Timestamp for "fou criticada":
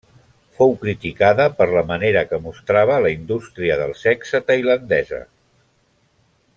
0.59-1.45